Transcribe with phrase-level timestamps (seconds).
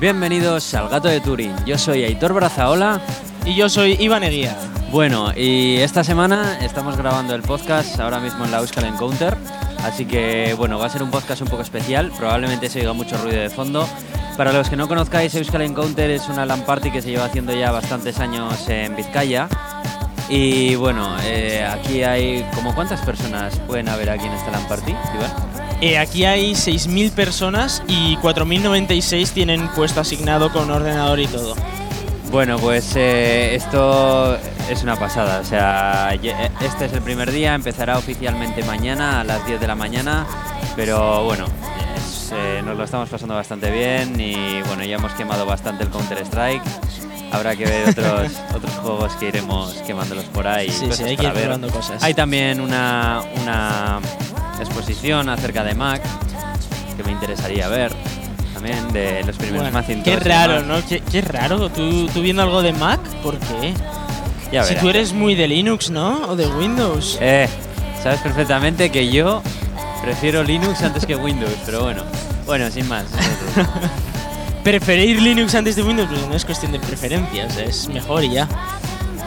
[0.00, 1.54] Bienvenidos al Gato de Turín.
[1.66, 3.00] Yo soy Aitor Brazaola.
[3.44, 4.56] Y yo soy Iván Eguía.
[4.90, 9.36] Bueno, y esta semana estamos grabando el podcast ahora mismo en la Euskal Encounter.
[9.82, 12.10] Así que, bueno, va a ser un podcast un poco especial.
[12.16, 13.88] Probablemente se oiga mucho ruido de fondo.
[14.38, 17.52] Para los que no conozcáis, Euskal Encounter es una LAN party que se lleva haciendo
[17.52, 19.48] ya bastantes años en Vizcaya.
[20.28, 22.46] Y bueno, eh, aquí hay.
[22.54, 25.30] como cuántas personas pueden haber aquí en esta LAN party, Iván?
[25.80, 31.54] Eh, aquí hay 6.000 personas y 4.096 tienen puesto asignado con ordenador y todo.
[32.30, 34.36] Bueno, pues eh, esto
[34.70, 35.40] es una pasada.
[35.40, 39.66] O sea, ye- este es el primer día, empezará oficialmente mañana a las 10 de
[39.66, 40.26] la mañana.
[40.76, 41.46] Pero bueno,
[42.32, 46.62] eh, nos lo estamos pasando bastante bien y bueno, ya hemos quemado bastante el Counter-Strike.
[47.32, 50.70] Habrá que ver otros, otros juegos que iremos quemándolos por ahí.
[50.70, 52.02] Sí, sí, hay que ir probando cosas.
[52.02, 53.98] Hay también una, una
[54.58, 56.02] exposición acerca de Mac
[56.96, 57.92] que me interesaría ver.
[58.54, 60.14] También de los primeros Bueno, Macintosh.
[60.14, 60.64] qué raro, Mac.
[60.66, 60.88] ¿no?
[60.88, 61.68] Qué, qué raro.
[61.70, 63.72] ¿Tú, tú viendo algo de Mac, ¿por qué?
[64.50, 64.82] Ya si verás.
[64.82, 66.22] tú eres muy de Linux, ¿no?
[66.28, 67.18] O de Windows.
[67.20, 67.48] Eh,
[68.02, 69.42] sabes perfectamente que yo
[70.02, 72.02] prefiero Linux antes que Windows, pero bueno.
[72.46, 73.04] Bueno, sin más.
[74.64, 78.48] Preferir Linux antes de Windows, pues no es cuestión de preferencias, es mejor y ya.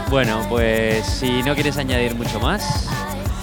[0.09, 2.87] bueno, pues si no quieres añadir mucho más,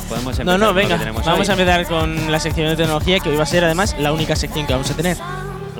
[0.08, 1.52] podemos empezar No, no, con lo que venga, tenemos vamos hoy.
[1.54, 4.36] a empezar con la sección de tecnología, que hoy va a ser además la única
[4.36, 5.16] sección que vamos a tener.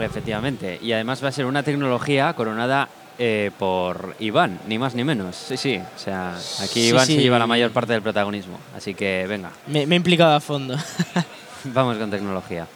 [0.01, 0.79] Efectivamente.
[0.83, 2.89] Y además va a ser una tecnología coronada
[3.19, 5.35] eh, por Iván, ni más ni menos.
[5.37, 5.77] Sí, sí.
[5.95, 7.17] O sea, aquí Sí, Iván sí.
[7.17, 8.59] se lleva la mayor parte del protagonismo.
[8.77, 10.77] Así que venga, Me, me he implicado a fondo.
[11.75, 12.67] vamos con tecnología.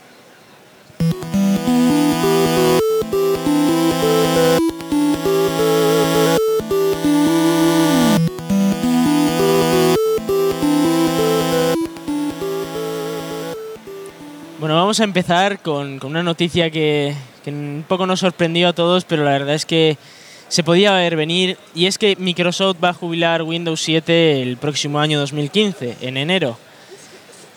[14.58, 19.04] Bueno, vamos a empezar con, una noticia que, que un poco nos sorprendió a todos,
[19.04, 19.98] pero la verdad es que
[20.46, 25.00] se podía ver venir, y es que Microsoft va a jubilar Windows 7 el próximo
[25.00, 26.58] año 2015, en enero.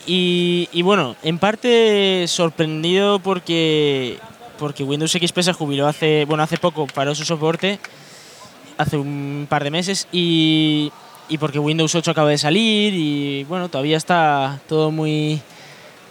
[0.08, 4.20] Y, bueno, en parte sorprendido porque,
[4.60, 7.80] porque Windows XP se jubiló hace, bueno, hace poco, paró su soporte,
[8.78, 10.92] hace un par de meses, y,
[11.28, 15.42] y porque Windows 8 acaba de salir, y bueno, todavía está todo muy,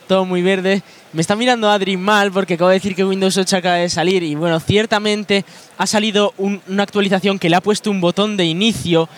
[0.08, 0.82] todo muy verde.
[1.12, 4.24] Me está mirando Adri mal porque acabo de decir que Windows 8 acaba de salir
[4.24, 5.44] y bueno, ciertamente
[5.78, 9.08] ha salido un- una actualización que le ha puesto un botón de inicio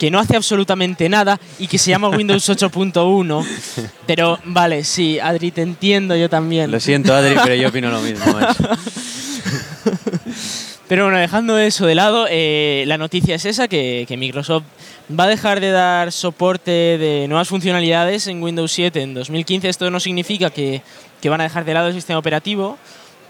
[0.00, 3.46] que no hace absolutamente nada y que se llama Windows 8.1.
[4.06, 6.70] Pero vale, sí, Adri, te entiendo yo también.
[6.70, 8.24] Lo siento, Adri, pero yo opino lo mismo.
[10.88, 14.64] Pero bueno, dejando eso de lado, eh, la noticia es esa, que, que Microsoft
[15.16, 19.68] va a dejar de dar soporte de nuevas funcionalidades en Windows 7 en 2015.
[19.68, 20.80] Esto no significa que,
[21.20, 22.78] que van a dejar de lado el sistema operativo,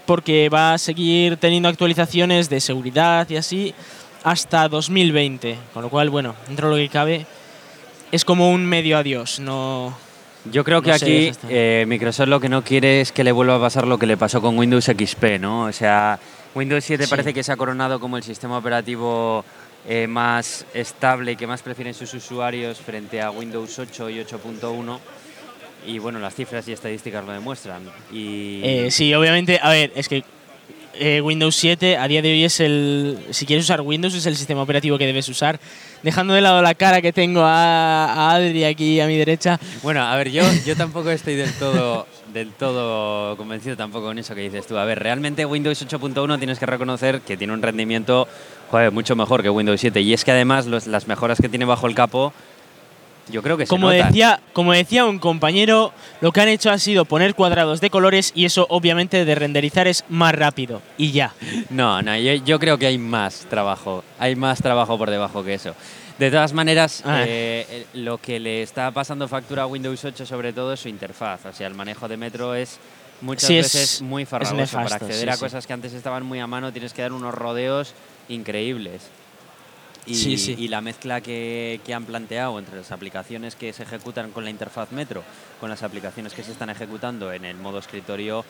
[0.05, 3.75] porque va a seguir teniendo actualizaciones de seguridad y así
[4.23, 5.57] hasta 2020.
[5.73, 7.25] Con lo cual, bueno, dentro de lo que cabe,
[8.11, 9.97] es como un medio adiós, no...
[10.45, 11.47] Yo creo que No sé, aquí está.
[11.51, 14.17] eh, Microsoft lo que no quiere es que le vuelva a pasar lo que le
[14.17, 15.65] pasó con Windows XP, ¿no?
[15.65, 16.19] O sea,
[16.55, 17.09] Windows 7 Sí.
[17.11, 19.45] parece que se ha coronado como el sistema operativo
[19.87, 24.99] eh, más estable y que más prefieren sus usuarios frente a Windows 8 y 8.1.
[25.85, 27.83] Y bueno, las cifras y estadísticas lo demuestran.
[28.11, 30.23] Y Eh, sí, obviamente, a ver, es que
[30.95, 33.17] eh, Windows 7 a día de hoy es el.
[33.31, 35.59] Si quieres usar Windows, es el sistema operativo que debes usar.
[36.03, 39.59] Dejando de lado la cara que tengo a, a Adri aquí a mi derecha.
[39.83, 44.33] Bueno, a ver, yo, yo tampoco estoy del todo, del todo convencido tampoco con eso
[44.35, 44.77] que dices tú.
[44.77, 48.27] A ver, realmente Windows 8.1 tienes que reconocer que tiene un rendimiento
[48.69, 50.01] joder, mucho mejor que Windows 7.
[50.01, 52.33] Y es que además los- las mejoras que tiene bajo el capo,
[53.31, 56.77] yo creo que Como se decía, como decía un compañero, lo que han hecho ha
[56.77, 60.81] sido poner cuadrados de colores y eso, obviamente, de renderizar es más rápido.
[60.97, 61.33] Y ya.
[61.69, 64.03] No, no, yo, yo creo que hay más trabajo.
[64.19, 65.73] Hay más trabajo por debajo que eso.
[66.19, 67.23] De todas maneras, Ah.
[67.25, 70.89] eh, eh, lo que le está pasando factura a Windows 8 sobre todo es su
[70.89, 71.45] interfaz.
[71.47, 72.77] O sea, el manejo de Metro es
[73.21, 74.77] muchas Sí, es- veces muy es farragoso.
[74.77, 75.39] Para acceder sí, a sí.
[75.39, 77.93] cosas que antes estaban muy a mano tienes que dar unos rodeos
[78.29, 79.01] increíbles.
[80.07, 80.55] Y, Sí, sí.
[80.57, 84.49] y la mezcla que, que han planteado entre las aplicaciones que se ejecutan con la
[84.49, 85.23] interfaz Metro,
[85.59, 88.43] con las aplicaciones que se están ejecutando en el modo escritorio,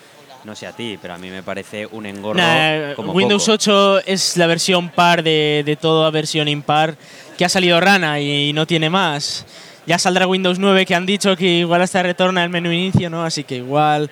[0.45, 3.53] no sé a ti, pero a mí me parece un engorro Nah, como Windows poco.
[3.56, 6.95] 8 es la versión par de, de toda versión impar
[7.38, 9.45] que ha salido rana y no tiene más.
[9.86, 13.24] Ya saldrá Windows 9 que han dicho que igual hasta retorna el menú inicio, ¿no?
[13.25, 14.09] Así que igual...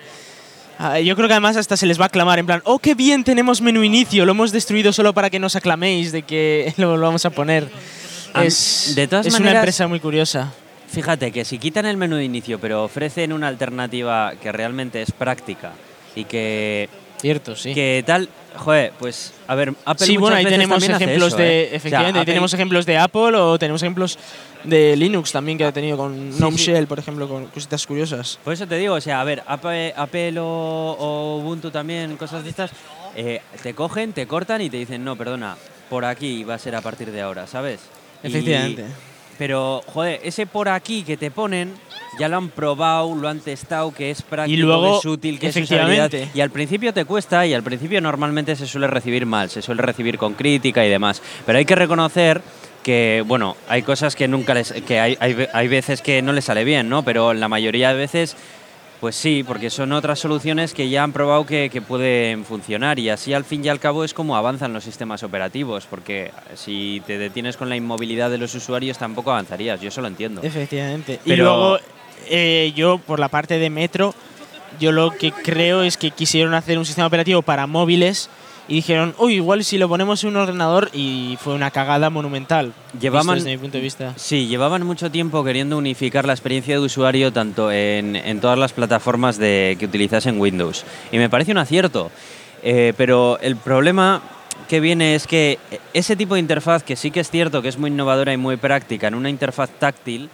[0.82, 2.94] Ah, Yo creo que además hasta se les va a aclamar en plan, oh, qué
[2.94, 6.88] bien tenemos menú inicio, lo hemos destruido solo para que nos aclaméis de que lo
[6.88, 7.68] volvamos a poner.
[8.42, 10.50] Es, de todas es una empresa muy curiosa.
[10.90, 15.12] Fíjate que si quitan el menú de inicio, pero ofrecen una alternativa que realmente es
[15.12, 15.72] práctica
[16.16, 16.88] y que,
[17.20, 17.74] Cierto, sí.
[17.74, 21.62] que tal, joder, pues a ver, Apple sí, bueno, ahí tenemos ejemplos eso, de.
[21.62, 21.64] ¿eh?
[21.66, 24.18] O sea, Efectivamente, ahí tenemos ejemplos de Apple o tenemos ejemplos
[24.64, 26.64] de Linux también que ha tenido con Sí, GNOME sí.
[26.64, 28.38] Shell, por ejemplo, con cositas curiosas.
[28.42, 32.42] Por eso te digo, o sea, a ver, Apple, Apple o, o Ubuntu también, cosas
[32.44, 32.70] de estas,
[33.16, 35.56] eh, te cogen, te cortan y te dicen, no, perdona,
[35.90, 37.80] por aquí va a ser a partir de ahora, ¿sabes?
[38.22, 38.84] Y- Efectivamente.
[39.38, 41.74] pero, joder, ese por aquí que te ponen,
[42.18, 45.38] ya lo han probado, lo han testado, que es práctico, Y luego, que es útil,
[45.38, 46.06] que es usabilidad.
[46.06, 46.38] efectivamente.
[46.38, 49.82] Y al principio te cuesta y al principio normalmente se suele recibir mal, se suele
[49.82, 51.22] recibir con crítica y demás.
[51.46, 52.42] Pero hay que reconocer
[52.82, 54.72] que, bueno, hay cosas que nunca les...
[54.72, 57.02] que hay, hay, hay veces que no les sale bien, ¿no?
[57.04, 58.36] Pero la mayoría de veces...
[59.00, 63.08] Pues sí, porque son otras soluciones que ya han probado que, que pueden funcionar y
[63.08, 67.16] así al fin y al cabo es como avanzan los sistemas operativos, porque si te
[67.16, 70.42] detienes con la inmovilidad de los usuarios tampoco avanzarías, yo eso lo entiendo.
[70.44, 71.18] Efectivamente.
[71.24, 71.78] Y luego,
[72.28, 74.14] eh, yo, por la parte de Metro,
[74.78, 78.30] yo lo que creo es que quisieron hacer un sistema operativo para móviles
[78.68, 82.72] y dijeron, uy, igual si lo ponemos en un ordenador y fue una cagada monumental.
[83.00, 84.12] Llevaban- desde mi punto de vista.
[84.16, 88.72] Sí, llevaban mucho tiempo queriendo unificar la experiencia de usuario tanto en, en todas las
[88.72, 90.84] plataformas de, que utilizasen Windows.
[91.10, 92.10] Y me parece un acierto.
[92.62, 94.22] Eh, pero el problema
[94.68, 95.58] que viene es que
[95.92, 98.56] ese tipo de interfaz, que sí que es cierto que es muy innovadora y muy
[98.56, 100.28] práctica en una interfaz táctil,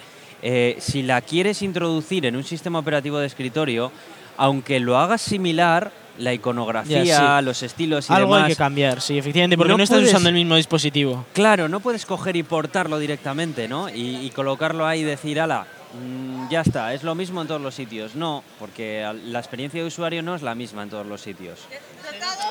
[0.48, 3.90] eh, si la quieres introducir en un sistema operativo de escritorio,
[4.36, 7.44] aunque lo hagas similar, la iconografía, sí.
[7.44, 10.10] los estilos y Algo demás, hay que cambiar, sí, efectivamente, porque No no, estás puedes-
[10.10, 11.26] usando el mismo dispositivo.
[11.32, 13.88] Claro, no puedes coger y portarlo directamente, ¿no?
[13.88, 15.66] Y, y colocarlo ahí y decir, ala,
[16.00, 18.14] mm, ya está, es lo mismo en todos los sitios.
[18.14, 21.58] No, porque la experiencia de usuario no es la misma en todos los sitios.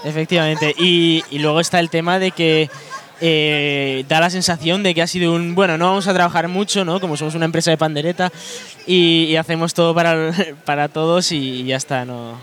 [0.03, 0.75] Efectivamente.
[0.77, 2.69] Y, y luego está el tema de que
[3.22, 6.86] eh, da la sensación de que ha sido un, bueno, no vamos a trabajar mucho,
[6.86, 7.00] ¿no?
[7.00, 8.32] Como somos una empresa de pandereta
[8.88, 10.32] y, y hacemos todo para,
[10.66, 12.34] para todos y ya está, ¿no?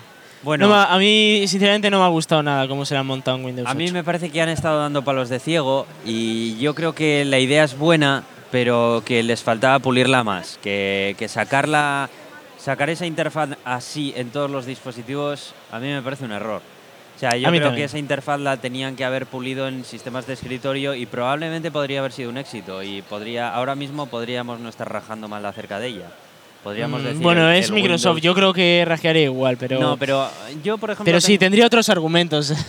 [0.43, 3.37] Bueno, No a mí, sinceramente, no me ha gustado nada cómo se le han montado
[3.37, 3.95] en Windows a mí 8.
[3.95, 7.63] me parece que han estado dando palos de ciego y yo creo que la idea
[7.63, 12.11] es buena, pero que les faltaba pulirla más, que, que sacarla,
[12.59, 16.61] sacar esa interfaz así en todos los dispositivos, a mí me parece un error.
[17.23, 17.75] O sea, yo creo también.
[17.77, 22.01] que esa interfaz la tenían que haber pulido en sistemas de escritorio y probablemente podría
[22.01, 25.87] haber sido un éxito y podría ahora mismo podríamos no estar rajando mal acerca de
[25.87, 26.07] ella.
[26.65, 30.29] Podríamos Mm, decir bueno, es Microsoft, Windows- yo creo que rajearía igual, pero, No, pero
[30.65, 32.53] yo por ejemplo pero sí, tendría otros argumentos.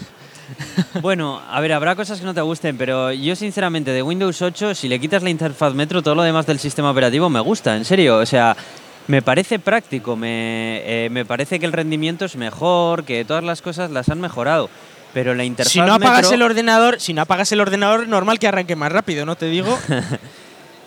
[1.01, 4.75] Bueno, a ver, habrá cosas que no te gusten, pero yo sinceramente de Windows 8,
[4.75, 7.85] si le quitas la interfaz Metro, todo lo demás del sistema operativo me gusta, en
[7.85, 8.17] serio.
[8.17, 8.55] O sea,
[9.07, 13.61] me parece práctico, me, eh, me parece que el rendimiento es mejor, que todas las
[13.61, 14.69] cosas las han mejorado.
[15.13, 18.39] Pero la interfaz si no apagas Metro- el ordenador, si no apagas el ordenador, normal
[18.39, 19.77] que arranque más rápido, ¿no te digo?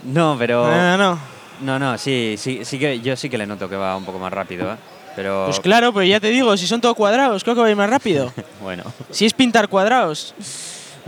[0.05, 0.67] No, pero...
[0.71, 1.19] no, no.
[1.63, 4.19] No, no, sí, sí, sí que yo sí que le noto que va un poco
[4.19, 4.77] más rápido, ¿eh?
[5.17, 5.47] Pero...
[5.47, 7.77] Pues claro, pero ya te digo, si son todo cuadrados, creo que va a ir
[7.77, 8.33] más rápido.
[8.63, 10.35] Bueno, Si es pintar cuadrados,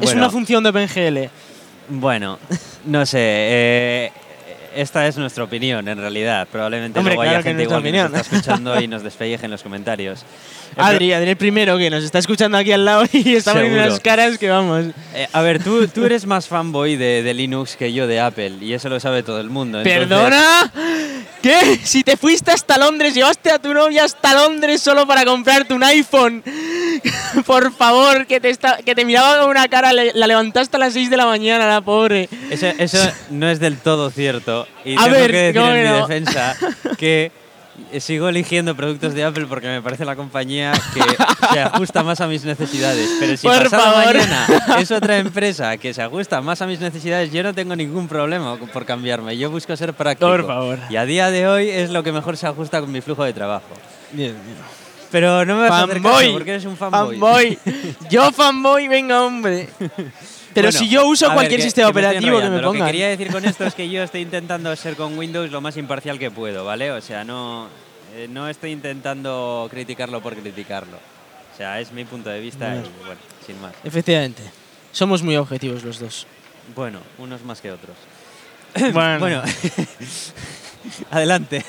[0.01, 1.31] es una función de OpenGL.
[1.91, 2.39] bueno,
[2.87, 4.13] no sé, eh,
[4.75, 6.47] esta es nuestra opinión en realidad.
[6.51, 9.03] Probablemente Hombre, luego claro haya que gente igual nuestra que nos está escuchando y nos
[9.05, 10.25] despelleje en los comentarios.
[10.77, 14.01] Adri, Adri el primero que nos está escuchando aquí al lado y está poniendo unas
[14.01, 14.87] caras que vamos.
[15.15, 18.53] Eh, a ver, tú, tú eres más fanboy de, de Linux que yo de Apple
[18.61, 19.81] y eso lo sabe todo el mundo.
[19.81, 20.73] entonces- ¿Perdona?
[21.43, 21.79] ¿Qué?
[21.85, 25.85] Si te fuiste hasta Londres, llevaste a tu novia hasta Londres solo para comprarte un
[25.85, 26.43] iPhone.
[27.47, 30.81] Por favor, que te, está, que te miraba con una cara, le- la levantaste a
[30.81, 32.29] las 6 de la mañana, la pobre.
[32.51, 32.99] Eso, eso
[33.31, 34.67] no es del todo cierto.
[34.85, 36.07] Y A tengo ver, que decir ¿cómo en que mi no?
[36.09, 36.57] defensa
[36.99, 37.33] que
[38.01, 41.01] sigo eligiendo productos de Apple porque me parece la compañía que
[41.53, 43.09] se ajusta más a mis necesidades.
[43.21, 44.17] Pero si Por pasado favor.
[44.17, 44.47] mañana
[44.81, 48.57] es otra empresa que se ajusta más a mis necesidades, yo no tengo ningún problema
[48.57, 49.37] por cambiarme.
[49.39, 50.29] Yo busco ser práctico.
[50.29, 50.79] Por favor.
[50.91, 53.33] Y a día de hoy es lo que mejor se ajusta con mi flujo de
[53.33, 53.67] trabajo.
[54.13, 54.57] Bien, bien.
[55.11, 57.17] Pero no me vas a hacer caso porque eres un fanboy.
[57.19, 57.59] Fanboy.
[58.11, 59.69] Yo fanboy, venga, hombre.
[59.79, 62.63] Pero Bueno, si yo uso a ver, cualquier que- sistema que operativo que me enrollando.
[62.63, 65.61] Lo que quería decir con esto es que yo estoy intentando ser con Windows lo
[65.61, 66.91] más imparcial que puedo, ¿vale?
[66.91, 67.69] O sea, no,
[68.17, 70.97] eh, no estoy intentando criticarlo por criticarlo.
[70.97, 72.89] O sea, es mi punto de vista Bueno.
[73.03, 73.73] y bueno, sin más.
[73.85, 74.43] Efectivamente.
[74.91, 76.27] Somos muy objetivos los dos.
[76.75, 77.97] Bueno, unos más que otros.
[78.93, 79.43] Bueno, Bueno,
[81.11, 81.65] adelante.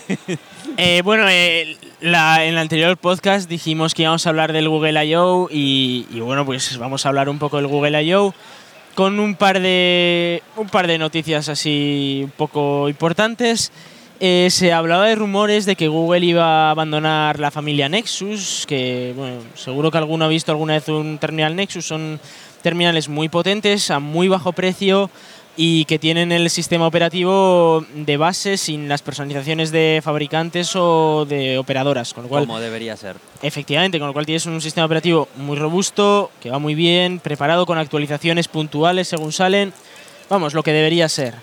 [0.77, 5.03] Eh, bueno, eh, la- en el anterior podcast dijimos que íbamos a hablar del Google
[5.05, 5.49] I.O.
[5.51, 8.33] Y, y bueno, pues vamos a hablar un poco del Google I.O.
[8.95, 13.71] con un par de, un par de noticias así un poco importantes.
[14.21, 19.13] Eh, se hablaba de rumores de que Google iba a abandonar la familia Nexus, que
[19.55, 22.19] seguro que alguno ha visto alguna vez un terminal Nexus, son
[22.61, 25.09] terminales muy potentes, a muy bajo precio
[25.61, 31.57] y que tienen el sistema operativo de base sin las personalizaciones de fabricantes o de
[31.57, 33.17] operadoras, con lo cual Como debería ser.
[33.41, 37.65] efectivamente, con lo cual tienes un sistema operativo muy robusto, que va muy bien, preparado
[37.65, 39.73] con actualizaciones puntuales según salen,
[40.29, 41.35] vamos, lo que debería ser.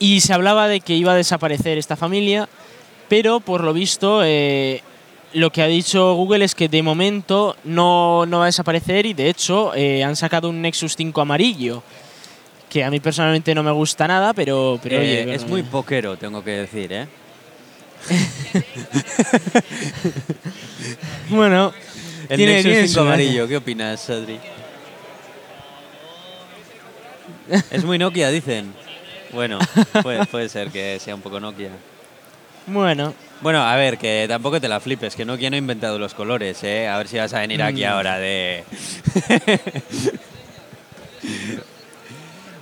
[0.00, 2.48] Y se hablaba de que iba a desaparecer esta familia,
[3.08, 4.82] pero por lo visto eh,
[5.32, 9.14] lo que ha dicho Google es que de momento no, no va a desaparecer y
[9.14, 11.84] de hecho eh, han sacado un Nexus 5 amarillo,
[12.68, 16.16] que a mí personalmente no me gusta nada, pero, pero Eh, oye, es muy poquero,
[16.16, 17.06] tengo que decir, ¿eh?
[21.30, 21.72] bueno.
[22.28, 24.38] El tiene- Nexus tiene 5 su amarillo, ¿qué opinas, Adri?
[27.70, 28.72] es muy Nokia, dicen.
[29.32, 29.58] Bueno,
[30.02, 31.70] puede, puede ser que sea un poco Nokia.
[32.66, 36.12] Bueno, Bueno, a ver, que tampoco te la flipes, que Nokia no ha inventado los
[36.12, 36.86] colores, ¿eh?
[36.88, 37.88] A ver si vas a venir aquí Mm.
[37.88, 38.64] ahora de...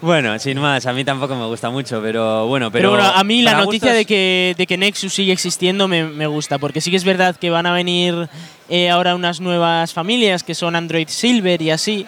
[0.06, 2.90] bueno, sin más, a mí tampoco me gusta mucho, pero bueno, pero...
[2.92, 6.04] Pero, bueno, a mí la noticia gustos- de que, de que Nexus sigue existiendo me,
[6.04, 8.28] me gusta, porque sí que es verdad que van a venir
[8.68, 12.06] eh, ahora unas nuevas familias que son Android Silver y así,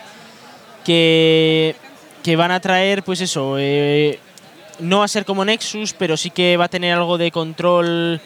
[0.85, 1.77] que,
[2.23, 4.19] que van a traer, pues eso, eh,
[4.79, 8.21] no va a ser como Nexus, pero sí que va a tener algo de control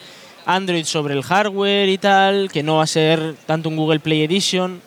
[0.45, 4.23] Android sobre el hardware y tal, que no va a ser tanto un Google Play
[4.23, 4.81] Edition.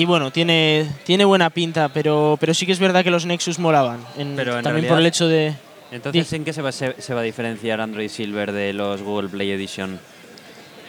[0.00, 3.58] Y bueno, tiene, tiene buena pinta, pero, pero sí que es verdad que los Nexus
[3.58, 4.00] molaban.
[4.16, 5.52] en- Pero en también por el realidad- hecho de...
[5.92, 6.32] Entonces.
[6.32, 9.50] ¿en qué se va, se, se va a diferenciar Android Silver de los Google Play
[9.50, 9.98] Edition?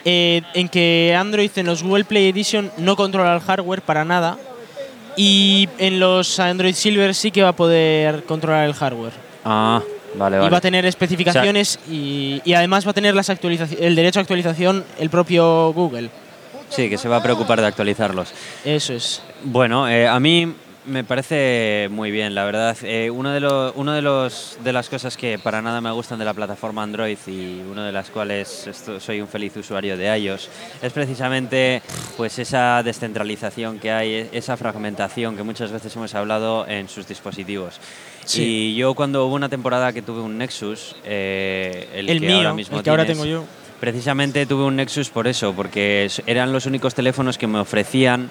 [0.06, 4.38] eh, en que Android en los Google Play Edition no controla el hardware para nada
[5.16, 9.12] y en los Android Silver sí que va a poder controlar el hardware.
[9.44, 9.82] Ah,
[10.14, 10.50] vale, Y vale.
[10.50, 14.84] va a tener especificaciones y, y además va a tener las el derecho a actualización
[14.98, 16.08] el propio Google.
[16.74, 18.32] Sí, que se va a preocupar de actualizarlos.
[18.64, 19.22] Eso es.
[19.44, 20.52] Bueno, eh, a mí
[20.84, 22.76] me parece muy bien, la verdad.
[22.82, 26.18] Eh, uno de los, uno de los de las cosas que para nada me gustan
[26.18, 30.18] de la plataforma Android y uno de las cuales esto- soy un feliz usuario de
[30.18, 30.48] iOS
[30.82, 31.82] es precisamente
[32.16, 37.74] pues esa descentralización que hay, esa fragmentación que muchas veces hemos hablado en sus dispositivos.
[38.24, 38.42] Sí.
[38.72, 42.36] Y yo cuando hubo una temporada que tuve un Nexus, eh, el, El, que mío,
[42.38, 43.44] ahora mismo el que ahora tengo yo.
[43.82, 48.30] Precisamente tuve un Nexus por eso, porque eran los únicos teléfonos que me ofrecían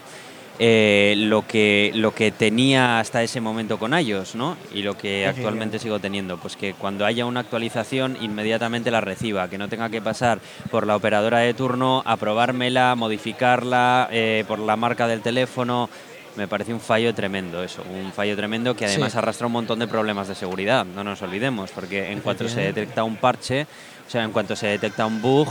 [0.59, 4.55] eh, lo, que, lo que tenía hasta ese momento con iOS, ¿no?
[4.73, 9.49] Y lo que actualmente sigo teniendo, pues que cuando haya una actualización inmediatamente la reciba,
[9.49, 10.39] que no tenga que pasar
[10.69, 15.89] por la operadora de turno, aprobármela, modificarla eh, por la marca del teléfono.
[16.37, 19.17] Me parece un fallo tremendo eso, un fallo tremendo que además Sí.
[19.17, 23.03] arrastra un montón de problemas de seguridad, no nos olvidemos, porque en cuanto se detecta
[23.03, 23.67] un parche,
[24.11, 25.47] o sea, en cuanto se detecta un bug,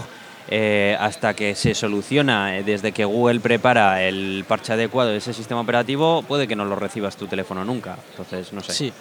[0.47, 5.33] eh, hasta que se soluciona eh, desde que Google prepara el parche adecuado de ese
[5.33, 7.97] sistema operativo, puede que no lo recibas tu teléfono nunca.
[8.11, 8.75] Entonces, no sé.
[8.75, 8.93] Sí.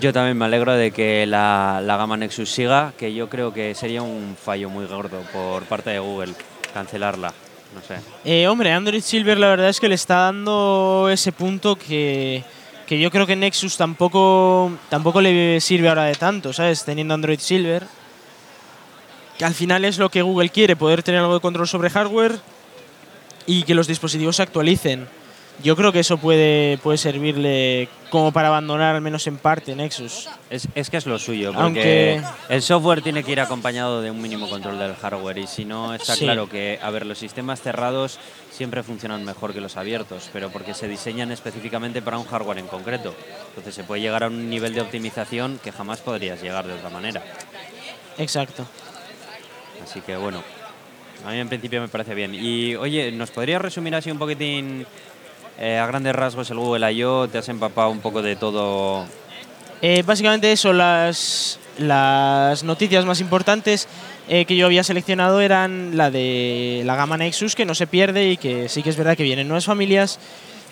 [0.00, 3.76] Yo también me alegro de que la, la gama Nexus siga, que yo creo que
[3.76, 6.34] sería un fallo muy gordo por parte de Google
[6.72, 7.32] cancelarla.
[7.76, 8.00] No sé.
[8.24, 12.42] Eh, hombre, Android Silver la verdad es que le está dando ese punto que,
[12.86, 16.84] que yo creo que Nexus tampoco, tampoco le sirve ahora de tanto, ¿sabes?
[16.84, 17.86] Teniendo Android Silver.
[19.38, 22.38] Que al final es lo que Google quiere, poder tener algo de control sobre hardware
[23.46, 25.08] y que los dispositivos se actualicen.
[25.62, 30.28] Yo creo que eso puede, puede servirle como para abandonar, al menos en parte, Nexus.
[30.50, 34.10] Es, es que es lo suyo, porque Aunque- el software tiene que ir acompañado de
[34.10, 36.24] un mínimo control del hardware y si no está Sí.
[36.24, 38.18] claro que, a ver, los sistemas cerrados
[38.50, 42.66] siempre funcionan mejor que los abiertos, pero porque se diseñan específicamente para un hardware en
[42.66, 43.14] concreto.
[43.50, 46.90] Entonces se puede llegar a un nivel de optimización que jamás podrías llegar de otra
[46.90, 47.22] manera.
[48.18, 48.66] Exacto.
[49.82, 50.42] Así que bueno,
[51.26, 52.34] a mí en principio me parece bien.
[52.34, 54.86] Y oye, ¿nos podrías resumir así un poquitín
[55.58, 57.28] eh, a grandes rasgos el Google I.O.?
[57.28, 59.04] ¿Te has empapado un poco de todo?
[59.82, 63.88] Eh, básicamente eso, las, las noticias más importantes
[64.28, 68.30] eh, que yo había seleccionado eran la de la gama Nexus, que no se pierde
[68.30, 70.18] y que sí que es verdad que vienen nuevas familias.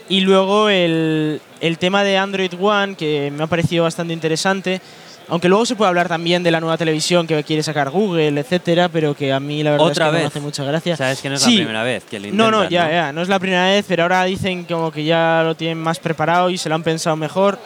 [0.09, 4.81] Y luego el, el tema de Android One, que me ha parecido bastante interesante.
[5.29, 8.89] Aunque luego se puede hablar también de la nueva televisión que quiere sacar Google, etcétera,
[8.89, 10.23] pero que a mí la verdad ¿Otra es que no vez?
[10.23, 10.97] me hace mucha gracia.
[10.97, 11.53] Sabes que no es Sí.
[11.53, 13.85] la primera vez que lo No, intentan, no, ya, ya, no es la primera vez,
[13.89, 17.17] pero ahora dicen como que ya lo tienen más preparado y se lo han pensado
[17.17, 17.59] mejor.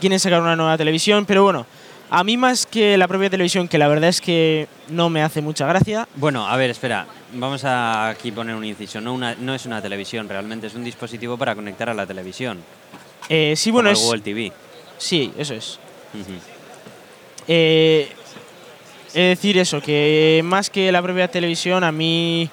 [0.00, 1.64] Quieren sacar una nueva televisión, pero bueno,
[2.10, 5.40] a mí más que la propia televisión, que la verdad es que no me hace
[5.40, 6.08] mucha gracia.
[6.16, 7.06] Bueno, a ver, espera.
[7.34, 9.00] Vamos a aquí poner un inciso.
[9.00, 12.58] No, una, no es una televisión, realmente es un dispositivo para conectar a la televisión.
[13.28, 14.04] Eh, sí, bueno, como es.
[14.04, 14.52] Google TV.
[14.98, 15.78] Sí, eso es.
[16.14, 16.32] Ujú.
[17.48, 18.08] Eh,
[19.08, 22.48] es decir, eso, que más que la propia televisión, a mí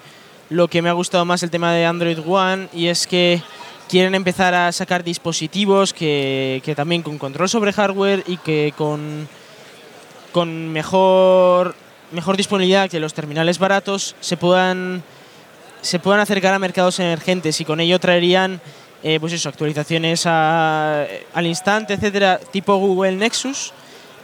[0.50, 3.42] lo que me ha gustado más el tema de Android One y es que
[3.88, 9.28] quieren empezar a sacar dispositivos que, que también con control sobre hardware y que con,
[10.32, 11.76] con mejor,
[12.12, 15.04] mejor disponibilidad que los terminales baratos se puedan,
[15.82, 18.62] se puedan acercar a mercados emergentes y con ello traerían
[19.02, 23.72] eh, pues eso, actualizaciones al instante, etcétera, tipo Google Nexus,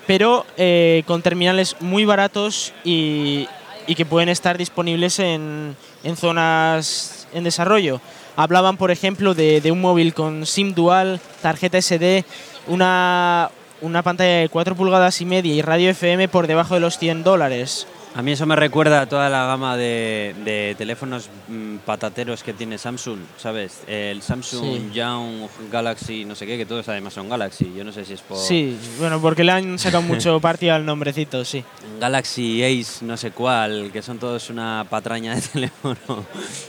[0.07, 3.47] pero eh, con terminales muy baratos y,
[3.87, 8.01] y que pueden estar disponibles en, en zonas en desarrollo.
[8.35, 12.25] Hablaban, por ejemplo, de, un móvil con SIM dual, tarjeta SD,
[12.67, 13.49] una,
[13.81, 17.23] una pantalla de 4 pulgadas y media y radio FM por debajo de los 100
[17.23, 17.87] dólares.
[18.17, 22.53] A mí eso me recuerda a toda la gama de, de teléfonos mm, patateros que
[22.53, 23.81] tiene Samsung, ¿sabes?
[23.87, 24.89] El Samsung Sí.
[24.93, 27.73] Young Galaxy, no sé qué, que todos además son Galaxy.
[27.75, 30.85] Yo no sé si es por Sí, bueno, porque le han sacado mucho partido al
[30.85, 31.61] nombrecito, sí.
[31.99, 36.25] Galaxy Ace, no sé cuál, que son todos una patraña de teléfono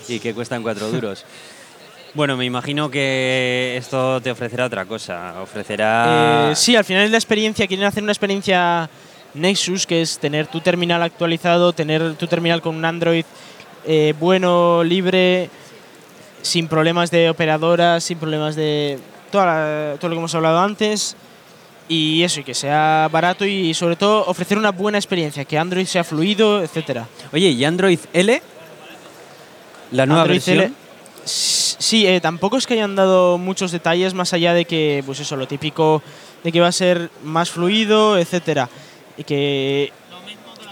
[0.09, 1.25] y que cuestan cuatro duros.
[2.15, 5.41] Bueno, me imagino que esto te ofrecerá otra cosa.
[5.43, 6.51] Ofrecerá.
[6.51, 8.89] Eh, sí, al final es la experiencia, quieren hacer una experiencia
[9.37, 13.25] Nexus, que es tener tu terminal actualizado, tener tu terminal con un Android
[13.89, 15.49] eh, bueno, libre,
[16.43, 18.99] sin problemas de operadoras, sin problemas de
[19.31, 21.17] toda la- todo lo que hemos hablado antes.
[21.89, 25.87] Y eso, y que sea barato y sobre todo ofrecer una buena experiencia, que Android
[25.87, 27.07] sea fluido, etcétera.
[27.33, 28.43] Oye, ¿y Android L?
[29.93, 30.59] La nueva Android versión.
[30.59, 30.73] L-
[31.25, 35.37] Sí, eh, tampoco es que hayan dado muchos detalles más allá de que, pues eso,
[35.37, 36.03] lo típico
[36.43, 38.69] de que va a ser más fluido, etcétera.
[39.17, 39.93] Y que,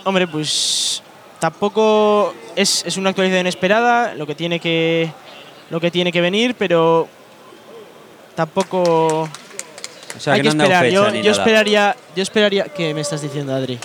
[0.04, 1.02] hombre, pues
[1.38, 5.10] tampoco es, es una actualización esperada, lo que tiene que,
[5.70, 7.08] lo que tiene que venir, pero
[8.34, 9.28] tampoco
[10.16, 10.84] O sea, hay que no esperar.
[10.84, 13.78] fecha Yo, yo esperaría, yo esperaría, ¿qué me estás diciendo, Adri?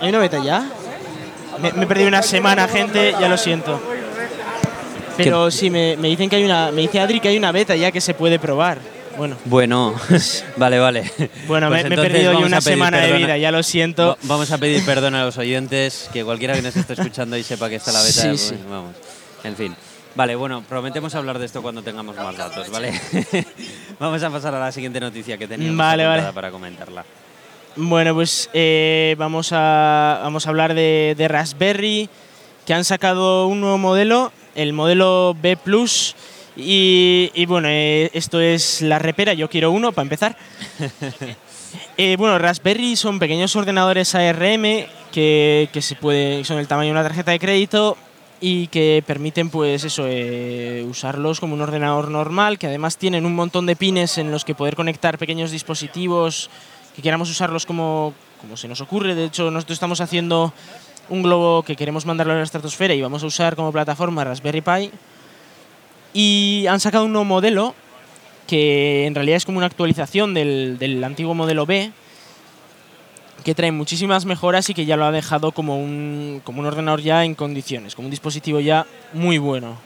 [0.00, 0.68] ¿Hay una beta ya?
[1.60, 3.80] Me, me he perdido una semana, gente, ya lo siento.
[5.16, 6.72] Pero sí, me, me dicen que hay una.
[6.72, 8.78] Me dice Adri que hay una beta ya que se puede probar.
[9.16, 9.94] Bueno, Bueno,
[10.56, 11.12] vale, vale.
[11.46, 14.08] bueno, Pues me, me he perdido yo una semana de vida, ya lo siento.
[14.08, 17.42] Va- Vamos a pedir perdón a los oyentes, que cualquiera que nos esté escuchando y
[17.42, 18.54] sepa que está la beta, Sí, pues, sí.
[18.68, 18.94] vamos.
[19.44, 19.76] En fin.
[20.14, 22.92] Vale, bueno, prometemos hablar de esto cuando tengamos más datos, ¿vale?
[23.98, 26.32] vamos a pasar a la siguiente noticia que teníamos Vale, vale.
[26.32, 27.04] para comentarla.
[27.76, 32.10] Bueno, pues eh, vamos, a, vamos a hablar de, de Raspberry,
[32.66, 36.14] que han sacado un nuevo modelo, el modelo B Plus.
[36.56, 40.36] Y, y bueno, eh, esto es la repera, yo quiero uno para empezar.
[41.96, 46.92] Eh, bueno, Raspberry son pequeños ordenadores ARM que, que se puede, son el tamaño de
[46.92, 47.96] una tarjeta de crédito
[48.42, 53.34] y que permiten pues eso eh, usarlos como un ordenador normal, que además tienen un
[53.34, 56.50] montón de pines en los que poder conectar pequeños dispositivos
[56.96, 59.14] que queramos usarlos como, como se nos ocurre.
[59.14, 60.52] De hecho, nosotros estamos haciendo
[61.08, 64.60] un globo que queremos mandarlo a la estratosfera y vamos a usar como plataforma Raspberry
[64.60, 64.90] Pi.
[66.14, 67.74] Y han sacado un nuevo modelo
[68.46, 71.90] que en realidad es como una actualización del, del antiguo modelo B,
[73.44, 77.00] que trae muchísimas mejoras y que ya lo ha dejado como un, como un ordenador
[77.00, 79.76] ya en condiciones, como un dispositivo ya muy bueno.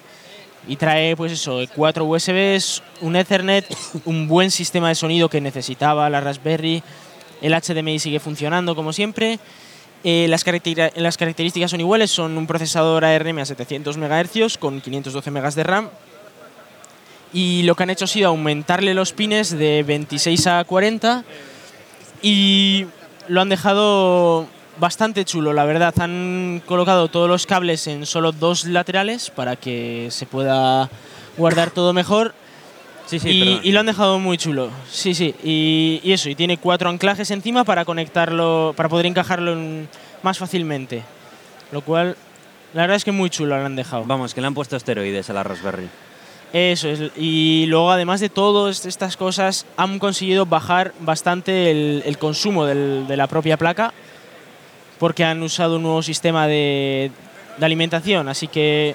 [0.69, 3.65] Y trae, pues eso, cuatro USBs, un Ethernet,
[4.05, 6.83] un buen sistema de sonido que necesitaba la Raspberry,
[7.41, 9.39] el HDMI sigue funcionando como siempre.
[10.03, 14.81] Eh, las, caracteri- las características son iguales, son un procesador ARM a 700 MHz con
[14.81, 15.89] 512 MB de RAM.
[17.37, 21.23] Y lo que han hecho ha sido aumentarle los pines de 26 a 40
[22.23, 22.87] y
[23.29, 24.47] lo han dejado
[24.79, 25.93] bastante chulo, la verdad.
[26.01, 30.89] Han colocado todos los cables en solo dos laterales para que se pueda
[31.37, 32.35] guardar todo mejor.
[33.07, 34.71] Sí, sí, y, y lo han dejado muy chulo.
[34.91, 35.35] Sí, sí.
[35.45, 39.89] Y, y eso, y tiene cuatro anclajes encima para conectarlo, para poder encajarlo en-
[40.23, 41.03] más fácilmente.
[41.71, 42.17] Lo cual,
[42.73, 44.05] la verdad es que muy chulo lo han dejado.
[44.07, 45.89] Vamos, que le han puesto esteroides a la Raspberry.
[46.53, 47.11] Eso es.
[47.17, 53.27] Y luego, además de todas estas cosas, han conseguido bajar bastante el, consumo de la
[53.27, 53.93] propia placa
[54.99, 57.11] porque han usado un nuevo sistema de
[57.61, 58.29] alimentación.
[58.29, 58.95] Así que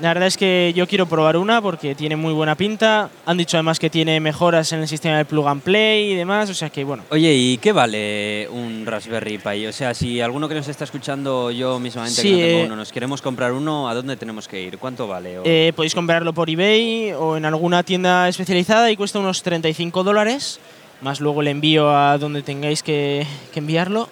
[0.00, 3.10] la verdad es que yo quiero probar una porque tiene muy buena pinta.
[3.26, 6.50] Han dicho además que tiene mejoras en el sistema de plug and play y demás.
[6.50, 9.66] O sea que, bueno, Oye, ¿y qué vale un Raspberry Pi?
[9.66, 12.66] O sea, si alguno que nos está escuchando, yo mismamente Sí, que no tengo eh,
[12.66, 14.78] uno, nos queremos comprar uno, ¿a dónde tenemos que ir?
[14.78, 15.38] ¿Cuánto vale?
[15.44, 20.58] Eh, podéis comprarlo por eBay o en alguna tienda especializada y cuesta unos 35 dólares,
[21.02, 24.08] más luego el envío a donde tengáis que, que enviarlo.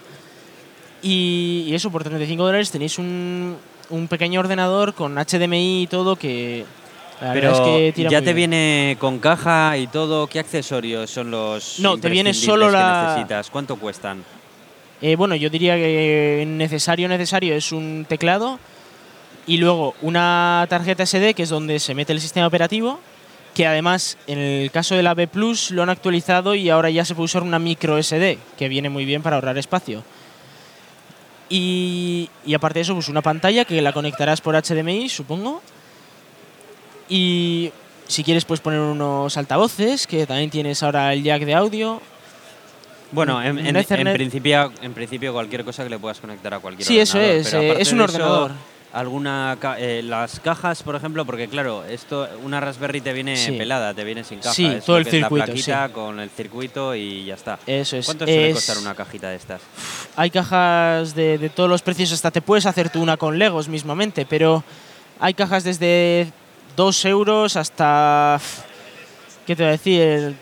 [1.03, 3.57] Y, y eso, por 35 dólares tenéis un,
[3.93, 6.65] un pequeño ordenador con HDMI y todo que
[7.21, 8.51] la Pero es que tira ya muy te bien.
[8.51, 10.27] viene con caja y todo.
[10.27, 13.51] ¿Qué accesorios son los No, te viene solo que la- necesitas?
[13.51, 14.25] ¿Cuánto cuestan?
[15.01, 18.59] Eh, bueno, yo diría que necesario, necesario es un teclado,
[19.47, 23.01] y luego una tarjeta SD que es donde se mete el sistema operativo,
[23.55, 27.05] que además en el caso de la B Plus lo han actualizado y ahora ya
[27.05, 30.05] se puede usar una micro SD, que viene muy bien para ahorrar espacio.
[31.55, 35.61] Y, y aparte de eso, pues una pantalla que la conectarás por HDMI, supongo.
[37.11, 37.71] Y
[38.09, 42.01] si quieres puedes poner unos altavoces, que también tienes ahora el jack de audio.
[43.11, 46.99] Bueno, en, en- principio, en principio cualquier cosa que le puedas conectar a cualquier Sí,
[46.99, 48.53] eso es, pero eh, es un eso, ordenador.
[48.93, 53.53] Alguna ca- eh, las cajas, por ejemplo, porque claro, esto una Raspberry te viene Sí.
[53.53, 54.55] pelada, te viene sin caja.
[54.55, 55.93] Sí, es todo el circuito, La plaquita sí.
[55.95, 57.59] con el circuito y ya está.
[57.67, 58.05] Eso es.
[58.05, 59.61] ¿Cuánto suele Es- costar una cajita de estas?
[60.17, 63.69] Hay cajas de, de todos los precios, hasta te puedes hacer tú una con Legos
[63.69, 64.63] mismamente, pero
[65.19, 66.31] hay cajas desde
[66.77, 68.39] 2 euros hasta.
[69.47, 70.35] ¿Qué te voy a decir?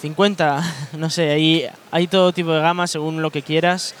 [0.00, 0.62] 50,
[0.96, 3.94] no sé, hay, hay todo tipo de gama según lo que quieras.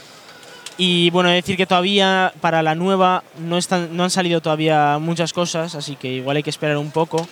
[0.78, 5.32] Y bueno, decir que todavía para la nueva no, están, no han salido todavía muchas
[5.32, 7.26] cosas, así que igual hay que esperar un poco.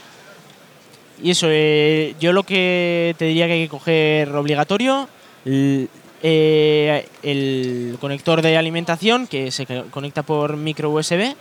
[1.22, 5.08] Y eso, eh, yo lo que te diría que hay que coger obligatorio,
[5.44, 5.88] l-
[6.22, 11.34] eh, el conector de alimentación que se co- conecta por micro USB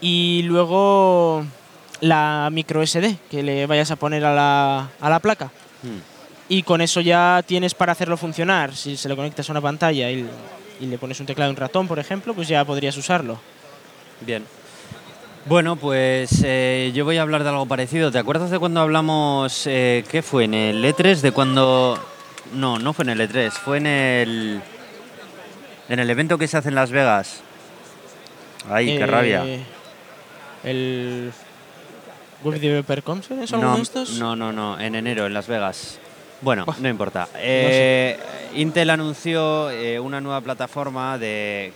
[0.00, 1.44] y luego
[2.00, 5.52] la micro SD que le vayas a poner a la, a la placa.
[5.84, 6.00] Hmm.
[6.48, 8.74] Y con eso ya tienes para hacerlo funcionar.
[8.74, 10.26] Si se lo conectas a una pantalla y,
[10.82, 13.38] y le pones un teclado y un ratón, por ejemplo, pues ya podrías usarlo.
[14.20, 14.44] Bien.
[15.46, 18.10] Bueno, pues eh, yo voy a hablar de algo parecido.
[18.10, 21.98] ¿Te acuerdas de cuando hablamos, eh, qué fue, en el E3, de cuando...
[22.54, 24.60] No, no fue en el E3, fue en el...
[25.88, 27.40] En el evento que se hace en Las Vegas.
[28.68, 29.44] Ay, qué Eh, rabia.
[30.64, 31.32] El
[32.44, 34.10] Web Developer Conference o alguno No, de estos.
[34.18, 35.98] no, no, no, en enero en Las Vegas.
[36.42, 37.28] Bueno, no importa.
[37.36, 38.18] Eh,
[38.54, 41.72] Intel anunció eh, una nueva plataforma de,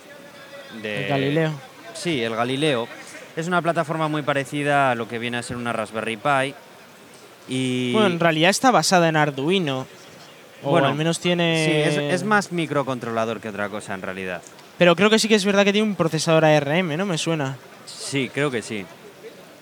[0.82, 1.04] de...
[1.04, 1.52] El Galileo.
[1.94, 2.88] Sí, el Galileo.
[3.36, 6.54] Es una plataforma muy parecida a lo que viene a ser una Raspberry Pi.
[7.48, 9.86] Y Bueno, en realidad está basada en Arduino.
[10.62, 11.64] O Bueno, al menos tiene.
[11.66, 14.42] sí, es, es más microcontrolador que otra cosa en realidad.
[14.78, 17.06] Pero creo que sí que es verdad que tiene un procesador ARM, ¿no?
[17.06, 17.56] Me suena.
[17.86, 18.84] Sí, creo que sí.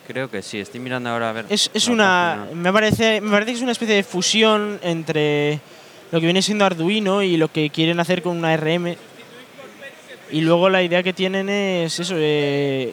[0.06, 0.58] Creo que sí.
[0.60, 1.46] Estoy mirando ahora a ver.
[1.48, 2.36] Es, es la una.
[2.44, 2.60] página.
[2.62, 5.60] Me parece, me parece que es una especie de fusión entre
[6.12, 8.94] lo que viene siendo Arduino y lo que quieren hacer con una ARM.
[10.30, 12.92] Y luego la idea que tienen es eso, eh,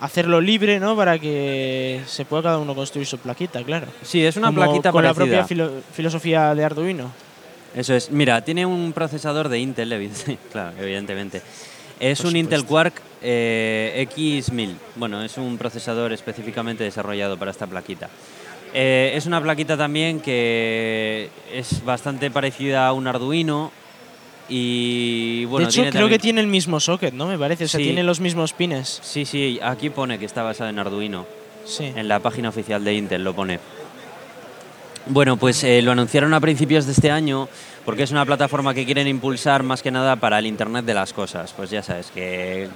[0.00, 0.94] hacerlo libre, ¿no?
[0.96, 3.86] Para que se pueda cada uno construir su plaquita, claro.
[4.02, 5.44] Sí, es una Como plaquita con la parecida.
[5.44, 7.10] propia filo- filosofía de Arduino.
[7.74, 8.10] Eso es.
[8.10, 11.42] Mira, tiene un procesador de Intel, evi- claro, evidentemente.
[11.98, 12.92] Es Por un Intel supuesto.
[12.92, 14.74] Quark eh, X1000.
[14.96, 18.10] Bueno, es un procesador específicamente desarrollado para esta plaquita.
[18.74, 23.72] Eh, es una plaquita también que es bastante parecida a un Arduino
[24.48, 25.66] y bueno.
[25.66, 27.26] de hecho, tiene creo que tiene el mismo socket, ¿no?
[27.26, 27.64] Me parece.
[27.64, 27.84] O sea, Sí.
[27.84, 29.00] tiene los mismos pines.
[29.02, 31.24] Sí, sí, aquí pone que está basado en Arduino.
[31.64, 31.92] Sí.
[31.96, 33.58] En la página oficial de Intel lo pone.
[35.06, 37.48] Bueno, pues eh, lo anunciaron a principios de este año
[37.84, 41.12] porque es una plataforma que quieren impulsar más que nada para el Internet de las
[41.12, 41.52] cosas.
[41.52, 42.68] Pues ya sabes, que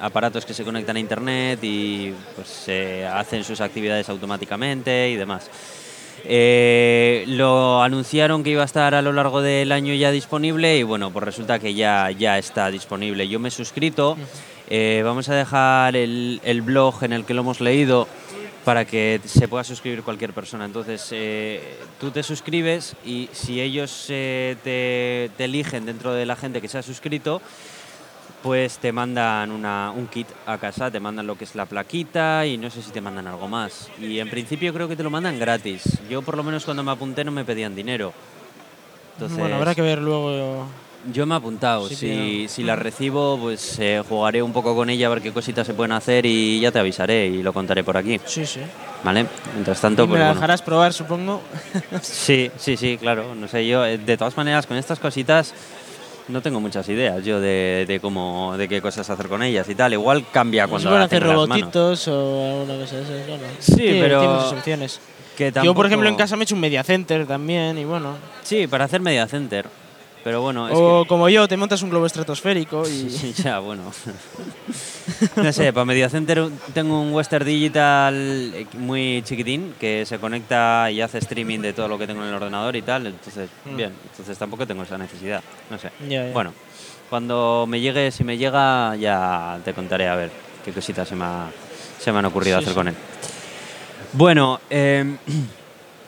[0.00, 5.50] aparatos que se conectan a Internet y pues se hacen sus actividades automáticamente y demás.
[6.24, 10.82] Eh, lo anunciaron que iba a estar a lo largo del año ya disponible y
[10.82, 13.28] bueno, pues resulta que ya, ya está disponible.
[13.28, 14.16] Yo me he suscrito,
[14.68, 18.08] eh, vamos a dejar el, el blog en el que lo hemos leído
[18.68, 20.66] para que se pueda suscribir cualquier persona.
[20.66, 26.36] Entonces, eh, tú te suscribes y si ellos eh, te, te eligen dentro de la
[26.36, 27.40] gente que se ha suscrito,
[28.42, 32.46] pues te mandan una, un kit a casa, te mandan lo que es la plaquita
[32.46, 33.88] y no sé si te mandan algo más.
[34.00, 35.82] Y en principio creo que te lo mandan gratis.
[36.08, 38.12] Yo por lo menos cuando me apunté no me pedían dinero.
[39.14, 40.66] Entonces, Bueno, habrá que ver luego.
[41.12, 41.88] yo me he apuntado.
[41.88, 45.32] Sí, si, si la recibo, pues eh, jugaré un poco con ella a ver qué
[45.32, 48.20] cositas se pueden hacer y ya te avisaré y lo contaré por aquí.
[48.24, 48.60] Sí, sí.
[49.02, 49.26] ¿Vale?
[49.54, 50.34] Mientras tanto, Y me pues la bueno.
[50.40, 51.40] dejarás probar, supongo.
[52.02, 53.34] Sí, sí, sí, claro.
[53.34, 55.52] No sé, yo, eh, de todas maneras, con estas cositas
[56.28, 59.74] no tengo muchas ideas yo de, de cómo, de qué cosas hacer con ellas y
[59.74, 59.92] tal.
[59.92, 63.26] Igual cambia Se cuando la hacer robotitos o alguna cosa de esas.
[63.26, 65.00] Bueno, Sí, tiene- pero Tiene sus opciones.
[65.36, 67.84] Que Yo, por tampoco- ejemplo, en casa me he hecho un media center también y
[67.84, 68.16] bueno.
[68.42, 69.66] Sí, para hacer media center.
[70.28, 71.08] Pero bueno, es o que...
[71.08, 73.08] como yo, te montas un globo estratosférico y.
[73.08, 73.84] Sí, ya, bueno.
[75.36, 78.14] no sé, para Media Center tengo un Western Digital
[78.54, 82.28] eh, muy chiquitín que se conecta y hace streaming de todo lo que tengo en
[82.28, 83.06] el ordenador y tal.
[83.06, 83.76] Entonces, Mm.
[83.76, 85.42] bien, entonces tampoco tengo esa necesidad.
[85.70, 85.90] No sé.
[86.34, 86.52] Bueno,
[87.08, 90.30] cuando me llegue, si me llega, ya te contaré a ver
[90.62, 91.50] qué cositas se me, ha-
[91.98, 92.76] se me han ocurrido Sí, hacer sí.
[92.76, 92.94] con él.
[94.12, 95.16] Bueno, eh,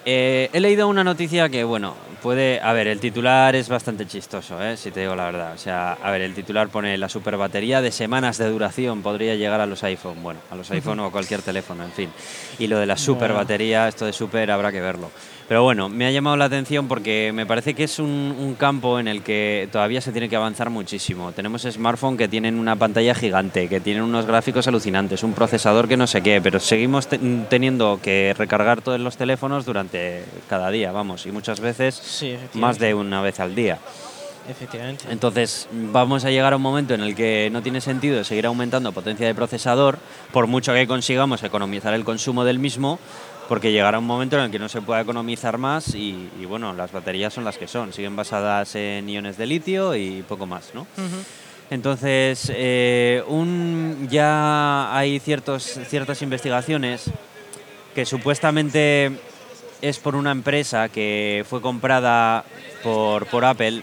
[0.06, 2.60] Eh, he leído una noticia que, bueno, puede...
[2.60, 4.76] A ver, el titular es bastante chistoso, ¿eh?
[4.76, 5.54] si te digo la verdad.
[5.54, 9.34] O sea, a ver, el titular pone la super batería de semanas de duración podría
[9.34, 10.22] llegar a los iPhone.
[10.22, 12.10] Bueno, a los iPhone o a cualquier teléfono, en fin.
[12.58, 15.10] Y lo de la super batería, esto de super habrá que verlo.
[15.50, 19.00] Pero bueno, me ha llamado la atención porque me parece que es un, un, campo
[19.00, 21.32] en el que todavía se tiene que avanzar muchísimo.
[21.32, 25.96] Tenemos smartphones que tienen una pantalla gigante, que tienen unos gráficos alucinantes, un procesador que
[25.96, 30.92] no sé qué, pero seguimos te teniendo que recargar todos los teléfonos durante cada día,
[30.92, 33.78] vamos, y muchas veces Sí, más de una vez al día.
[34.48, 35.04] Efectivamente.
[35.10, 38.90] Entonces vamos a llegar a un momento en el que no tiene sentido seguir aumentando
[38.92, 39.98] potencia de procesador,
[40.32, 42.98] por mucho que consigamos economizar el consumo del mismo,
[43.48, 46.72] porque llegará un momento en el que no se pueda economizar más y, y, bueno,
[46.72, 50.70] las baterías son las que son, siguen basadas en iones de litio y poco más,
[50.74, 50.86] ¿no?
[51.70, 57.04] Entonces, eh, un, ya hay ciertos, ciertas investigaciones
[57.94, 59.12] que supuestamente
[59.82, 62.44] es por una empresa que fue comprada
[62.82, 63.82] por, por Apple,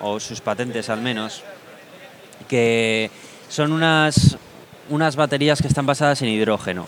[0.00, 1.42] o sus patentes al menos,
[2.48, 3.10] que
[3.48, 4.36] son unas,
[4.88, 6.86] unas baterías que están basadas en hidrógeno.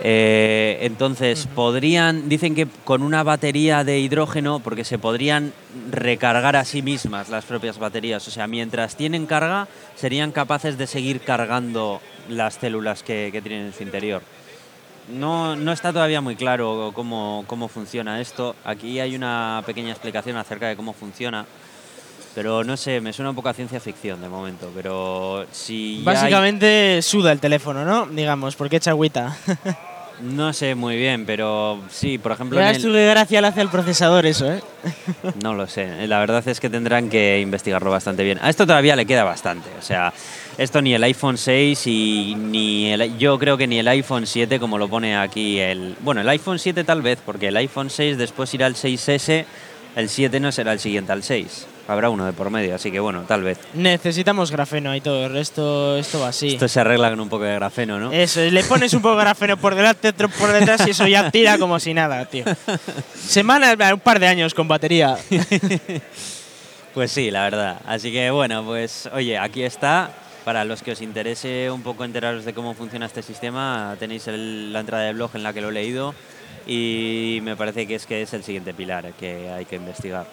[0.00, 5.52] Eh, entonces, podrían, dicen que con una batería de hidrógeno, porque se podrían
[5.90, 10.86] recargar a sí mismas las propias baterías, o sea, mientras tienen carga, serían capaces de
[10.86, 14.22] seguir cargando las células que, que tienen en su interior.
[15.12, 18.54] No, no está todavía muy claro cómo, cómo funciona esto.
[18.64, 21.46] Aquí hay una pequeña explicación acerca de cómo funciona.
[22.34, 24.70] Pero no sé, me suena un poco a ciencia ficción de momento.
[24.74, 25.94] Pero si.
[25.94, 28.06] ya hay- Básicamente suda el teléfono, ¿no?
[28.06, 29.36] Digamos, porque echa agüita.
[30.20, 32.60] No sé muy bien, pero sí, por ejemplo.
[32.60, 34.60] El- tú qué gracia le hace al procesador eso, ¿eh?
[35.42, 36.06] No lo sé.
[36.08, 38.38] La verdad es que tendrán que investigarlo bastante bien.
[38.42, 39.68] A esto todavía le queda bastante.
[39.78, 40.12] O sea,
[40.56, 44.58] esto ni el iPhone 6 y ni el, yo creo que ni el iPhone 7
[44.58, 45.94] como lo pone aquí el...
[46.00, 49.44] Bueno, el iPhone 7 tal vez, porque el iPhone 6 después irá al 6S,
[49.94, 51.66] el 7 no será el siguiente al 6.
[51.88, 53.58] Habrá uno de por medio, así que bueno, tal vez.
[53.74, 56.48] Necesitamos grafeno y todo, el resto esto va así.
[56.48, 58.12] Esto se arregla con un poco de grafeno, ¿no?
[58.12, 61.30] Eso, le pones un poco de grafeno por delante, otro por detrás y eso ya
[61.30, 62.44] tira como si nada, tío.
[63.14, 65.16] Semanas, un par de años con batería.
[66.94, 67.80] Pues sí, la verdad.
[67.86, 70.10] Así que bueno, pues oye, aquí está.
[70.44, 74.72] Para los que os interese un poco enteraros de cómo funciona este sistema, tenéis el-
[74.72, 76.14] la entrada de blog en la que lo he leído
[76.66, 80.26] y me parece que es que es el siguiente pilar que hay que investigar.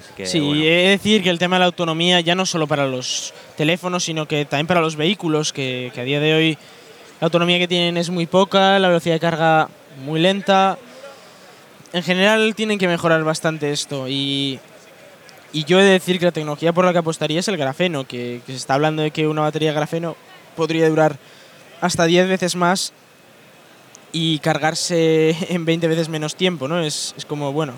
[0.00, 0.62] Así que, Sí, bueno.
[0.62, 4.04] he de decir que el tema de la autonomía ya no solo para los teléfonos,
[4.04, 6.58] sino que también para los vehículos, que, que a día de hoy
[7.20, 9.68] la autonomía que tienen es muy poca, la velocidad de carga
[10.04, 10.78] muy lenta.
[11.92, 14.58] En general tienen que mejorar bastante esto y,
[15.52, 18.06] y yo he de decir que la tecnología por la que apostaría es el grafeno,
[18.06, 20.16] que, que se está hablando de que una batería de grafeno
[20.56, 21.18] podría durar
[21.80, 22.92] hasta 10 veces más
[24.12, 26.80] y cargarse en 20 veces menos tiempo, ¿no?
[26.80, 27.74] Es, es como, bueno,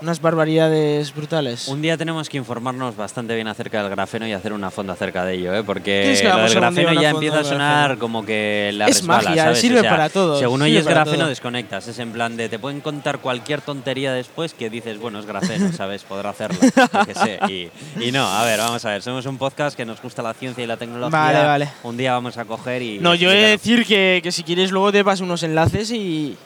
[0.00, 1.68] unas barbaridades brutales.
[1.68, 5.24] Un día tenemos que informarnos bastante bien acerca del grafeno y hacer una fonda acerca
[5.24, 5.62] de ello, ¿eh?
[5.62, 9.28] porque ¿Quieres que lo del grafeno ya empieza a sonar como que la Es resbala,
[9.30, 9.60] magia, ¿sabes?
[9.60, 11.28] sirve O sea, para todo, Según sirve oyes grafeno todo.
[11.28, 15.26] desconectas, es en plan de te pueden contar cualquier tontería después que dices, bueno, es
[15.26, 16.04] grafeno, ¿sabes?
[16.04, 17.38] Podrá hacerlo, yo qué sé.
[17.48, 17.70] Y,
[18.08, 20.62] y no, a ver, vamos a ver, somos un podcast que nos gusta la ciencia
[20.62, 21.18] y la tecnología.
[21.18, 21.68] Vale, vale.
[21.82, 22.98] Un día vamos a coger y...
[22.98, 26.36] No, yo he de decir que, que si quieres luego te paso unos enlaces y,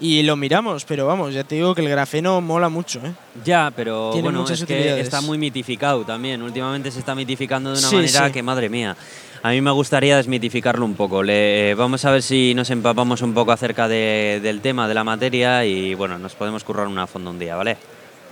[0.00, 3.12] y lo miramos, pero vamos, ya te digo que el grafeno mola mucho, ¿eh?
[3.44, 6.40] Ya, pero Tiene bueno, muchas es que está muy mitificado también.
[6.42, 8.32] Últimamente se está mitificando de una Sí, manera sí.
[8.32, 8.96] que, madre mía,
[9.42, 11.22] a mí me gustaría desmitificarlo un poco.
[11.22, 14.94] Le, eh, vamos a ver si nos empapamos un poco acerca de- del tema, de
[14.94, 17.76] la materia y bueno, nos podemos currar una fondo un día, ¿vale?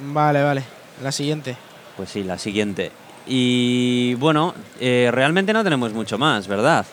[0.00, 0.62] Vale, vale.
[1.02, 1.56] La siguiente.
[1.96, 2.90] Pues sí, la siguiente.
[3.26, 6.86] Y bueno, eh, realmente no tenemos mucho más, ¿verdad?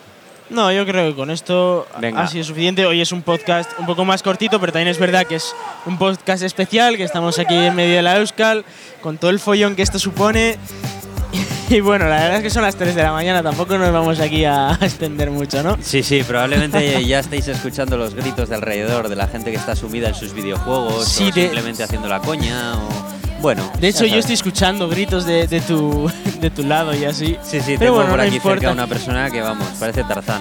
[0.50, 2.22] No, yo creo que con esto Venga.
[2.22, 2.84] ha sido suficiente.
[2.84, 5.54] Hoy es un podcast un poco más cortito, pero también es verdad que es
[5.86, 8.64] un podcast especial, que estamos aquí en medio de la Euskal,
[9.00, 10.58] con todo el follón que esto supone.
[11.70, 14.20] Y bueno, la verdad es que son las 3 de la mañana, tampoco nos vamos
[14.20, 15.78] aquí a extender mucho, ¿no?
[15.80, 19.74] Sí, sí, probablemente ya estéis escuchando los gritos de alrededor de la gente que está
[19.74, 23.13] sumida en sus videojuegos Sí, o simplemente haciendo la coña o...
[23.44, 27.36] Bueno, De hecho, yo estoy escuchando gritos de, de tu, de tu lado y así.
[27.42, 28.60] Sí, sí, Pero tengo bueno, por no aquí importa.
[28.60, 30.40] cerca una persona que, vamos, parece Tarzán.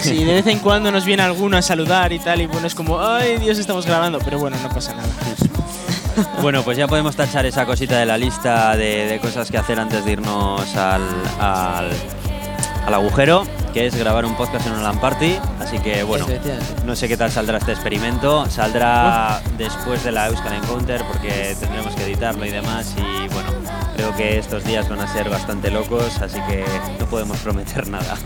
[0.00, 2.74] Sí, de vez en cuando nos viene alguno a saludar y tal, y bueno, es
[2.74, 5.08] como, ay Dios, estamos grabando, pero bueno, no pasa nada.
[6.42, 9.78] Bueno, pues ya podemos tachar esa cosita de la lista de, de cosas que hacer
[9.78, 11.02] antes de irnos al,
[11.40, 11.90] al,
[12.86, 13.44] al agujero,
[13.74, 15.36] que es grabar un podcast en una LAN party.
[15.60, 16.26] Así que, bueno,
[16.86, 18.48] no sé qué tal saldrá este experimento.
[18.48, 22.94] Saldrá después de la Euskal Encounter porque tendremos que editarlo y demás.
[22.96, 23.50] Y bueno,
[23.96, 26.64] Creo que estos días van a ser bastante locos, así que
[26.98, 28.16] no podemos prometer nada.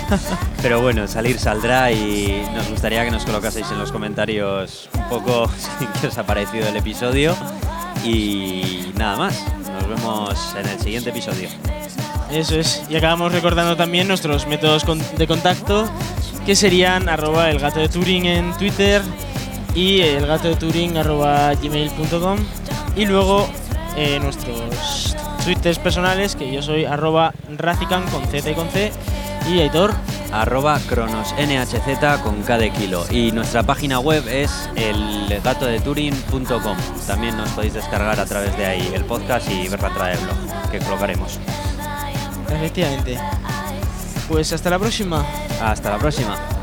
[0.62, 5.50] Pero bueno, salir saldrá y nos gustaría que nos colocaseis en los comentarios un poco
[6.00, 7.36] qué os ha parecido el episodio.
[8.04, 11.48] Y nada más, nos vemos en el siguiente episodio.
[12.30, 12.82] Eso es.
[12.88, 14.84] Y acabamos recordando también nuestros métodos
[15.16, 15.88] de contacto,
[16.44, 19.02] que serían arroba el gato de Turing en Twitter
[19.74, 22.38] y el gato de Turing arroba gmail.com
[22.96, 23.48] y luego
[23.96, 28.92] eh, nuestros twitters personales, que yo soy arroba racican con Z y con C
[29.50, 29.92] y Aitor.
[30.30, 33.06] Arroba cronos nhz con de kilo.
[33.10, 38.92] Y nuestra página web es el gatodeturing.com también nos podéis descargar a través de ahí
[38.94, 41.38] el podcast y ver la entrada del blog que colocaremos
[42.50, 43.18] efectivamente.
[44.28, 45.24] Pues hasta la próxima.
[45.60, 46.57] Hasta la próxima